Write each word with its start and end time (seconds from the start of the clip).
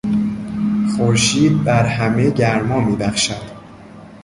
خورشید 0.97 1.63
بر 1.63 1.85
همه 1.85 2.29
گرما 2.29 2.79
میبخشد. 2.79 3.51